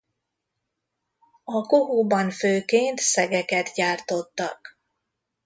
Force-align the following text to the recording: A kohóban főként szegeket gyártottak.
A 1.43 1.61
kohóban 1.61 2.29
főként 2.31 2.99
szegeket 2.99 3.73
gyártottak. 3.75 4.79